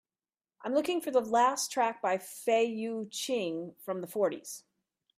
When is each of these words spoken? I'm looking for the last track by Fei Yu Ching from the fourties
I'm 0.63 0.73
looking 0.73 0.99
for 0.99 1.11
the 1.11 1.21
last 1.21 1.71
track 1.71 2.01
by 2.01 2.17
Fei 2.17 2.63
Yu 2.63 3.07
Ching 3.11 3.75
from 3.77 4.01
the 4.01 4.07
fourties 4.07 4.63